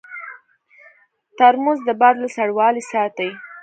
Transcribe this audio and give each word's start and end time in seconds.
ترموز 1.37 1.79
د 1.87 1.89
باد 1.99 2.15
له 2.23 2.27
سړوالي 2.35 2.83
ساتي. 2.91 3.29